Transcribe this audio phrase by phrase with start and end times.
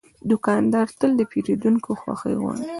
[0.29, 2.65] دوکاندار تل د پیرودونکو خوښي غواړي.